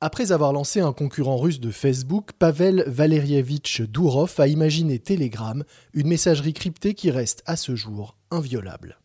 Après 0.00 0.30
avoir 0.30 0.52
lancé 0.52 0.78
un 0.78 0.92
concurrent 0.92 1.38
russe 1.38 1.58
de 1.58 1.72
Facebook, 1.72 2.30
Pavel 2.38 2.84
Valerievitch 2.86 3.80
Durov 3.80 4.32
a 4.38 4.46
imaginé 4.46 5.00
Telegram, 5.00 5.64
une 5.92 6.06
messagerie 6.06 6.52
cryptée 6.52 6.94
qui 6.94 7.10
reste 7.10 7.42
à 7.46 7.56
ce 7.56 7.74
jour 7.74 8.14
inviolable. 8.30 9.00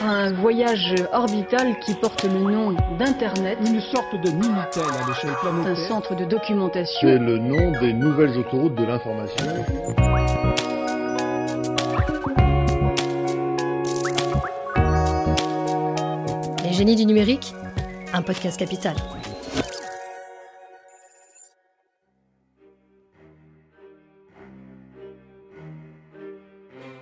Un 0.00 0.32
voyage 0.34 0.94
orbital 1.12 1.80
qui 1.80 1.94
porte 1.94 2.22
le 2.22 2.38
nom 2.38 2.76
d'Internet. 2.96 3.58
Une 3.66 3.80
sorte 3.80 4.14
de 4.22 4.30
Minitel 4.30 4.84
à 4.84 5.08
l'échelle 5.08 5.34
planétaire. 5.40 5.72
Un 5.72 5.88
centre 5.88 6.14
de 6.14 6.24
documentation. 6.24 7.08
C'est 7.08 7.18
le 7.18 7.38
nom 7.38 7.72
des 7.80 7.92
nouvelles 7.92 8.38
autoroutes 8.38 8.76
de 8.76 8.84
l'information. 8.84 9.46
Les 16.62 16.72
génies 16.72 16.94
du 16.94 17.04
numérique 17.04 17.52
un 18.12 18.22
podcast 18.22 18.58
capital. 18.58 18.96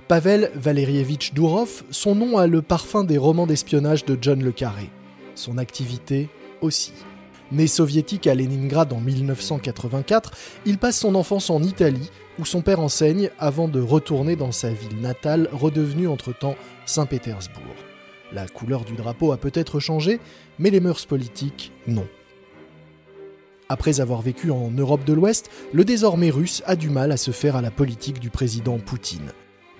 Pavel 0.08 0.50
Valerievitch 0.54 1.34
Durov, 1.34 1.82
son 1.90 2.14
nom 2.14 2.38
a 2.38 2.46
le 2.46 2.62
parfum 2.62 3.02
des 3.02 3.18
romans 3.18 3.46
d'espionnage 3.46 4.04
de 4.04 4.16
John 4.20 4.42
le 4.42 4.52
Carré. 4.52 4.90
Son 5.34 5.58
activité 5.58 6.28
aussi. 6.60 6.92
Né 7.52 7.66
soviétique 7.66 8.26
à 8.26 8.34
Leningrad 8.34 8.92
en 8.92 9.00
1984, 9.00 10.32
il 10.64 10.78
passe 10.78 10.98
son 10.98 11.14
enfance 11.14 11.50
en 11.50 11.62
Italie, 11.62 12.10
où 12.38 12.44
son 12.44 12.62
père 12.62 12.80
enseigne 12.80 13.30
avant 13.38 13.68
de 13.68 13.80
retourner 13.80 14.36
dans 14.36 14.52
sa 14.52 14.70
ville 14.70 15.00
natale, 15.00 15.48
redevenue 15.52 16.08
entre-temps 16.08 16.56
Saint-Pétersbourg. 16.86 17.74
La 18.32 18.46
couleur 18.48 18.84
du 18.84 18.94
drapeau 18.94 19.32
a 19.32 19.36
peut-être 19.36 19.80
changé, 19.80 20.20
mais 20.58 20.70
les 20.70 20.80
mœurs 20.80 21.06
politiques, 21.06 21.72
non. 21.86 22.06
Après 23.68 24.00
avoir 24.00 24.22
vécu 24.22 24.50
en 24.50 24.70
Europe 24.70 25.04
de 25.04 25.12
l'Ouest, 25.12 25.50
le 25.72 25.84
désormais 25.84 26.30
russe 26.30 26.62
a 26.66 26.76
du 26.76 26.88
mal 26.88 27.10
à 27.12 27.16
se 27.16 27.32
faire 27.32 27.56
à 27.56 27.62
la 27.62 27.70
politique 27.70 28.20
du 28.20 28.30
président 28.30 28.78
Poutine. 28.78 29.32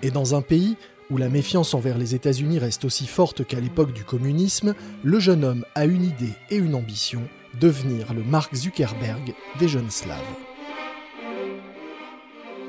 Et 0.03 0.11
dans 0.11 0.35
un 0.35 0.43
pays 0.43 0.77
où 1.11 1.19
la 1.19 1.29
méfiance 1.29 1.73
envers 1.75 1.99
les 1.99 2.15
États-Unis 2.15 2.59
reste 2.59 2.85
aussi 2.85 3.07
forte 3.07 3.47
qu'à 3.47 3.61
l'époque 3.61 3.93
du 3.93 4.03
communisme, 4.03 4.75
le 5.05 5.21
jeune 5.21 5.45
homme 5.45 5.65
a 5.75 5.85
une 5.85 6.05
idée 6.05 6.35
et 6.51 6.57
une 6.57 6.75
ambition, 6.75 7.23
devenir 7.61 8.13
le 8.13 8.25
Mark 8.25 8.55
Zuckerberg 8.55 9.35
des 9.59 9.69
jeunes 9.69 9.91
slaves. 9.91 10.46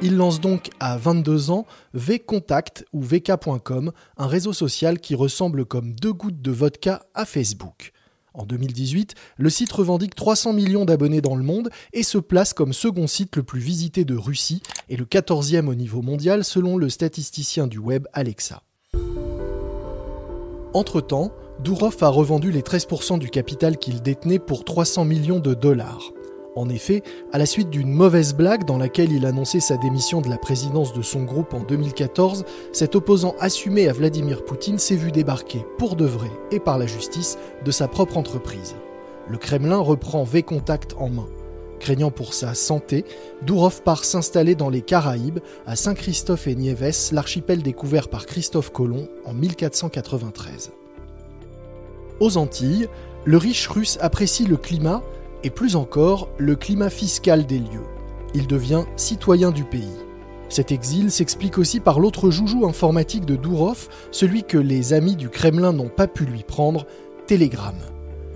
Il 0.02 0.16
lance 0.16 0.40
donc 0.40 0.70
à 0.80 0.96
22 0.96 1.50
ans 1.50 1.66
VContact 1.96 2.86
ou 2.94 3.02
VK.com, 3.02 3.92
un 4.18 4.28
réseau 4.28 4.54
social 4.54 5.00
qui 5.00 5.16
ressemble 5.16 5.66
comme 5.66 5.94
deux 5.94 6.14
gouttes 6.14 6.42
de 6.42 6.52
vodka 6.52 7.02
à 7.16 7.26
Facebook. 7.26 7.94
En 8.36 8.46
2018, 8.46 9.16
le 9.38 9.50
site 9.50 9.72
revendique 9.72 10.14
300 10.14 10.54
millions 10.54 10.86
d'abonnés 10.86 11.22
dans 11.22 11.36
le 11.36 11.44
monde 11.44 11.72
et 11.94 12.04
se 12.04 12.20
place 12.20 12.54
comme 12.54 12.74
second 12.74 13.08
site 13.08 13.36
le 13.38 13.42
plus 13.42 13.60
visité 13.60 14.06
de 14.06 14.16
Russie 14.16 14.62
et 14.90 14.98
le 14.98 15.06
14e 15.06 15.66
au 15.66 15.74
niveau 15.74 16.04
mondial 16.04 16.44
selon 16.44 16.78
le 16.78 16.90
statisticien 16.90 17.66
du 17.66 17.80
web 17.80 18.06
Alexa. 18.14 18.62
Entre-temps, 20.76 21.32
Durov 21.64 21.98
a 22.02 22.10
revendu 22.10 22.52
les 22.52 22.62
13% 22.62 23.18
du 23.18 23.32
capital 23.32 23.78
qu'il 23.78 24.04
détenait 24.04 24.38
pour 24.38 24.64
300 24.64 25.06
millions 25.06 25.40
de 25.40 25.56
dollars. 25.56 26.12
En 26.58 26.70
effet, 26.70 27.04
à 27.32 27.38
la 27.38 27.46
suite 27.46 27.70
d'une 27.70 27.92
mauvaise 27.92 28.34
blague 28.34 28.66
dans 28.66 28.80
laquelle 28.80 29.12
il 29.12 29.28
annonçait 29.28 29.60
sa 29.60 29.78
démission 29.78 30.22
de 30.22 30.30
la 30.30 30.40
présidence 30.40 30.92
de 30.92 31.04
son 31.04 31.22
groupe 31.22 31.54
en 31.54 31.60
2014, 31.60 32.46
cet 32.74 32.96
opposant 32.96 33.36
assumé 33.40 33.88
à 33.88 33.94
Vladimir 33.94 34.44
Poutine 34.44 34.80
s'est 34.80 34.96
vu 34.96 35.12
débarquer 35.12 35.64
pour 35.78 35.96
de 35.96 36.06
vrai 36.06 36.32
et 36.50 36.60
par 36.60 36.80
la 36.80 36.88
justice 36.88 37.38
de 37.64 37.70
sa 37.70 37.88
propre 37.88 38.18
entreprise. 38.18 38.76
Le 39.30 39.38
Kremlin 39.38 39.78
reprend 39.78 40.24
V-Contact 40.24 40.96
en 40.98 41.10
main. 41.10 41.28
Craignant 41.80 42.10
pour 42.10 42.34
sa 42.34 42.56
santé, 42.56 43.06
Dourov 43.46 43.84
part 43.84 44.04
s'installer 44.04 44.56
dans 44.56 44.72
les 44.72 44.82
Caraïbes, 44.82 45.42
à 45.68 45.76
Saint-Christophe 45.76 46.48
et 46.48 46.56
Nieves, 46.56 47.12
l'archipel 47.12 47.62
découvert 47.62 48.08
par 48.08 48.26
Christophe 48.26 48.72
Colomb 48.72 49.08
en 49.26 49.36
1493. 49.36 50.72
Aux 52.20 52.36
Antilles, 52.38 52.88
le 53.26 53.38
riche 53.38 53.68
russe 53.68 54.00
apprécie 54.02 54.46
le 54.46 54.58
climat 54.58 55.04
et 55.44 55.50
plus 55.50 55.76
encore 55.76 56.30
le 56.38 56.56
climat 56.56 56.90
fiscal 56.90 57.46
des 57.46 57.60
lieux. 57.60 57.86
Il 58.34 58.48
devient 58.48 58.84
citoyen 58.96 59.52
du 59.52 59.64
pays. 59.64 59.98
Cet 60.50 60.72
exil 60.72 61.12
s'explique 61.12 61.58
aussi 61.58 61.80
par 61.80 62.00
l'autre 62.00 62.30
joujou 62.30 62.66
informatique 62.66 63.26
de 63.26 63.36
Dourov, 63.36 63.90
celui 64.12 64.44
que 64.44 64.58
les 64.58 64.94
amis 64.94 65.16
du 65.16 65.30
Kremlin 65.30 65.74
n'ont 65.74 65.90
pas 65.90 66.08
pu 66.08 66.26
lui 66.26 66.44
prendre, 66.44 66.86
Telegram. 67.26 67.76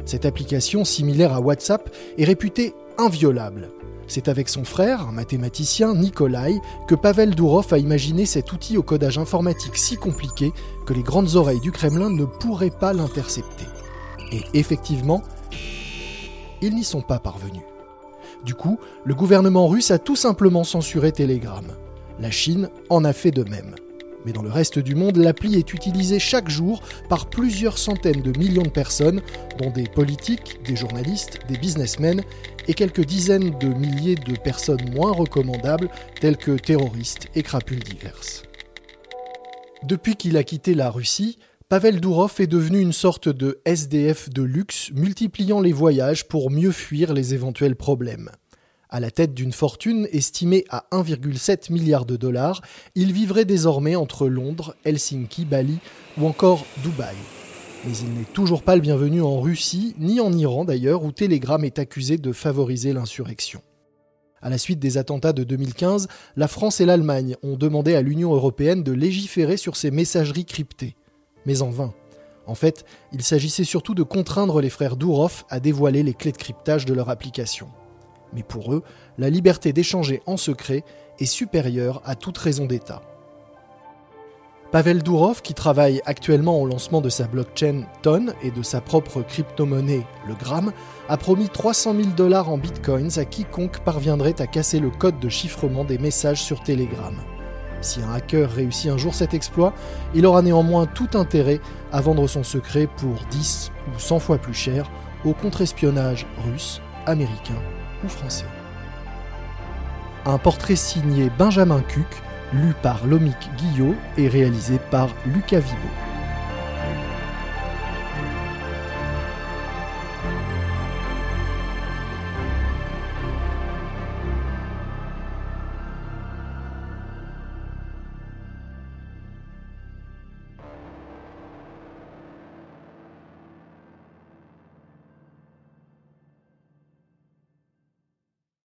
Cette 0.06 0.25
application, 0.25 0.84
similaire 0.84 1.34
à 1.34 1.39
WhatsApp, 1.39 1.89
est 2.17 2.25
réputée 2.25 2.73
inviolable. 2.97 3.69
C'est 4.07 4.28
avec 4.28 4.50
son 4.50 4.66
frère, 4.66 5.07
un 5.07 5.13
mathématicien, 5.13 5.95
Nikolai, 5.95 6.59
que 6.88 6.95
Pavel 6.95 7.33
Dourov 7.33 7.73
a 7.73 7.78
imaginé 7.78 8.25
cet 8.25 8.51
outil 8.51 8.78
au 8.78 8.83
codage 8.83 9.18
informatique 9.18 9.78
si 9.78 9.95
compliqué 9.95 10.51
que 10.85 10.94
les 10.94 11.03
grandes 11.03 11.35
oreilles 11.35 11.62
du 11.62 11.72
Kremlin 11.72 12.09
ne 12.09 12.25
pourraient 12.25 12.72
pas 12.78 12.91
l'intercepter. 12.91 13.68
Et 14.33 14.41
effectivement, 14.53 15.22
ils 16.62 16.76
n'y 16.76 16.84
sont 16.84 17.02
pas 17.02 17.20
parvenus. 17.20 17.64
Du 18.46 18.56
coup, 18.56 18.80
le 19.06 19.14
gouvernement 19.14 19.68
russe 19.68 19.92
a 19.92 20.00
tout 20.00 20.16
simplement 20.16 20.64
censuré 20.64 21.12
Telegram. 21.12 21.66
La 22.20 22.32
Chine 22.32 22.70
en 22.90 23.04
a 23.04 23.14
fait 23.14 23.32
de 23.32 23.44
même. 23.44 23.76
Mais 24.26 24.34
dans 24.34 24.44
le 24.44 24.52
reste 24.52 24.78
du 24.78 24.94
monde, 24.94 25.18
l'appli 25.18 25.56
est 25.56 25.74
utilisée 25.74 26.20
chaque 26.20 26.50
jour 26.50 26.82
par 27.10 27.28
plusieurs 27.28 27.78
centaines 27.78 28.22
de 28.22 28.38
millions 28.38 28.62
de 28.62 28.70
personnes, 28.70 29.22
dont 29.58 29.72
des 29.72 29.86
politiques, 29.86 30.60
des 30.64 30.76
journalistes, 30.76 31.40
des 31.48 31.58
businessmen 31.58 32.22
et 32.68 32.74
quelques 32.74 33.06
dizaines 33.06 33.58
de 33.58 33.68
milliers 33.68 34.16
de 34.16 34.36
personnes 34.38 34.94
moins 34.94 35.12
recommandables, 35.12 35.90
telles 36.20 36.38
que 36.38 36.52
terroristes 36.52 37.30
et 37.36 37.42
crapules 37.42 37.84
diverses. 37.84 38.44
Depuis 39.84 40.16
qu'il 40.16 40.38
a 40.38 40.44
quitté 40.44 40.76
la 40.76 40.92
Russie, 40.92 41.40
Pavel 41.72 42.02
Dourov 42.02 42.34
est 42.40 42.48
devenu 42.48 42.82
une 42.82 42.92
sorte 42.92 43.30
de 43.30 43.62
SDF 43.64 44.30
de 44.30 44.42
luxe, 44.42 44.92
multipliant 44.94 45.62
les 45.62 45.72
voyages 45.72 46.28
pour 46.28 46.52
mieux 46.52 46.74
fuir 46.74 47.14
les 47.14 47.34
éventuels 47.34 47.78
problèmes. 47.78 48.30
À 48.90 49.00
la 49.00 49.09
tête 49.09 49.34
d'une 49.34 49.54
fortune 49.54 50.06
estimée 50.12 50.66
à 50.70 50.84
1,7 50.92 51.72
milliard 51.72 52.06
de 52.06 52.18
dollars, 52.18 52.62
il 52.96 53.14
vivrait 53.14 53.46
désormais 53.46 53.96
entre 53.96 54.28
Londres, 54.28 54.76
Helsinki, 54.84 55.46
Bali 55.46 55.78
ou 56.18 56.28
encore 56.28 56.66
Dubaï. 56.84 57.16
Mais 57.86 57.94
il 58.00 58.16
n'est 58.16 58.26
toujours 58.34 58.64
pas 58.64 58.76
le 58.76 58.81
bienvenu 58.81 59.22
en 59.22 59.40
Russie, 59.40 59.96
ni 59.98 60.20
en 60.20 60.34
Iran 60.34 60.66
d'ailleurs, 60.66 61.06
où 61.06 61.14
Telegram 61.14 61.64
est 61.64 61.80
accusé 61.80 62.18
de 62.18 62.34
favoriser 62.34 62.92
l'insurrection. 62.92 63.62
À 64.42 64.50
la 64.50 64.58
suite 64.58 64.80
des 64.80 64.98
attentats 64.98 65.31
de 65.31 65.46
2015, 65.46 66.10
la 66.36 66.50
France 66.50 66.81
et 66.81 66.86
l'Allemagne 66.86 67.38
ont 67.44 67.56
demandé 67.56 67.96
à 67.96 68.02
l'Union 68.02 68.34
européenne 68.34 68.84
de 68.84 68.92
légiférer 68.92 69.56
sur 69.56 69.78
ces 69.78 69.90
messageries 69.90 70.44
cryptées 70.44 70.98
mais 71.46 71.62
en 71.62 71.69
vain. 71.69 71.94
En 72.47 72.56
fait, 72.56 72.85
il 73.13 73.22
s'agissait 73.22 73.63
surtout 73.63 73.94
de 73.94 74.03
contraindre 74.03 74.62
les 74.62 74.69
frères 74.69 74.96
Dourov 74.96 75.44
à 75.50 75.59
dévoiler 75.59 76.03
les 76.03 76.13
clés 76.13 76.31
de 76.31 76.38
cryptage 76.38 76.85
de 76.85 76.94
leur 76.94 77.09
application. 77.09 77.69
Mais 78.34 78.44
pour 78.44 78.74
eux, 78.74 78.84
la 79.18 79.29
liberté 79.29 79.74
d'échanger 79.74 80.22
en 80.25 80.38
secret 80.38 80.84
est 81.19 81.25
supérieure 81.25 82.01
à 82.06 82.16
toute 82.16 82.38
raison 82.38 82.66
d'État. 82.66 83.01
Pavel 84.72 85.03
Dourov, 85.03 85.41
qui 85.41 85.53
travaille 85.53 86.01
actuellement 86.06 86.62
au 86.62 86.66
lancement 86.66 87.01
de 87.01 87.09
sa 87.09 87.28
blockchain 87.28 87.84
TON 88.03 88.28
et 88.41 88.51
de 88.51 88.63
sa 88.63 88.80
propre 88.80 89.22
crypto-monnaie, 89.22 90.06
le 90.28 90.34
Gram, 90.34 90.72
a 91.09 91.18
promis 91.18 91.50
300 91.50 91.94
000 91.94 92.07
dollars 92.16 92.50
en 92.50 92.57
bitcoins 92.57 93.19
à 93.19 93.25
quiconque 93.25 93.84
parviendrait 93.84 94.41
à 94.41 94.47
casser 94.47 94.80
le 94.80 94.90
code 94.90 95.19
de 95.19 95.28
chiffrement 95.28 95.84
des 95.84 95.97
messages 95.97 96.41
sur 96.41 96.63
Telegram. 96.63 97.13
Si 97.81 98.02
un 98.02 98.14
hacker 98.14 98.50
réussit 98.50 98.92
un 98.92 98.97
jour 98.97 99.16
cet 99.16 99.34
exploit, 99.34 99.74
il 100.14 100.25
aura 100.25 100.42
néanmoins 100.42 100.86
tout 100.86 101.09
intérêt 101.16 101.59
à 101.92 102.00
vendre 102.00 102.28
son 102.28 102.44
secret 102.44 102.88
pour 102.97 103.16
10 103.31 103.72
ou 103.88 104.00
100 104.00 104.19
fois 104.19 104.38
plus 104.38 104.53
cher 104.53 104.90
au 105.25 105.34
contre-espionnage 105.34 106.25
russe, 106.45 106.81
américain 107.06 107.60
ou 108.04 108.07
français. 108.07 108.45
Un 110.25 110.38
portrait 110.38 110.75
signé 110.75 111.31
Benjamin 111.38 111.81
Cuc, 111.81 112.07
lu 112.54 112.74
par 112.83 113.06
Lomik 113.07 113.50
Guillot 113.57 113.95
et 114.18 114.28
réalisé 114.28 114.80
par 114.92 115.10
Lucas 115.25 115.60
Vibo. 115.60 116.11